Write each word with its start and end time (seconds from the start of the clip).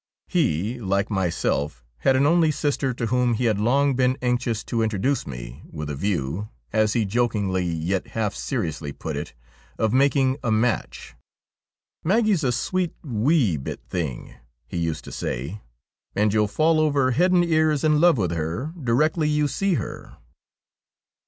He, 0.27 0.79
like 0.79 1.11
myself, 1.11 1.85
had 1.99 2.15
an 2.15 2.25
only 2.25 2.49
sister 2.49 2.91
to 2.91 3.05
whom 3.05 3.35
he 3.35 3.45
had 3.45 3.59
long 3.59 3.93
been 3.93 4.17
anxious 4.19 4.63
to 4.63 4.81
introduce 4.81 5.27
me, 5.27 5.61
with 5.69 5.91
a 5.91 5.95
view, 5.95 6.49
as 6.73 6.93
he 6.93 7.05
jokingly 7.05 7.63
yet 7.65 8.07
half 8.17 8.33
seriously 8.33 8.93
put 8.93 9.15
it,' 9.15 9.35
of 9.77 9.93
making 9.93 10.37
a 10.43 10.49
match.'' 10.51 11.13
Maggie's 12.03 12.43
a 12.43 12.51
sweet, 12.51 12.95
wee 13.03 13.57
bit 13.57 13.83
thing,' 13.83 14.33
he 14.65 14.77
used 14.77 15.03
to 15.03 15.11
say,' 15.11 15.61
and 16.15 16.33
you'll 16.33 16.47
fall 16.47 16.79
over 16.79 17.11
head 17.11 17.31
and 17.31 17.45
ears 17.45 17.83
in 17.83 18.01
love 18.01 18.17
with 18.17 18.31
her 18.31 18.73
directly 18.83 19.29
you 19.29 19.47
see 19.47 19.75
her.' 19.75 20.17